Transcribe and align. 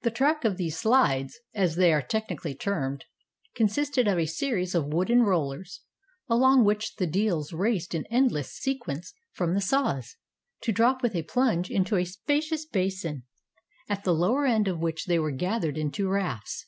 The 0.00 0.10
track 0.10 0.46
of 0.46 0.56
these 0.56 0.78
"slides," 0.78 1.38
as 1.54 1.76
they 1.76 1.92
are 1.92 2.00
technically 2.00 2.54
termed, 2.54 3.04
consisted 3.54 4.08
of 4.08 4.18
a 4.18 4.24
series 4.24 4.74
of 4.74 4.86
wooden 4.86 5.20
rollers, 5.24 5.82
along 6.26 6.64
which 6.64 6.94
the 6.94 7.06
deals 7.06 7.52
raced 7.52 7.94
in 7.94 8.06
endless 8.06 8.50
sequence 8.50 9.12
from 9.32 9.52
the 9.52 9.60
saws, 9.60 10.16
to 10.62 10.72
drop 10.72 11.02
with 11.02 11.14
a 11.14 11.22
plunge 11.22 11.68
into 11.70 11.96
a 11.96 12.06
spacious 12.06 12.64
basin, 12.64 13.24
at 13.90 14.04
the 14.04 14.14
lower 14.14 14.46
end 14.46 14.68
of 14.68 14.78
which 14.80 15.04
they 15.04 15.18
were 15.18 15.32
gathered 15.32 15.76
into 15.76 16.08
rafts. 16.08 16.64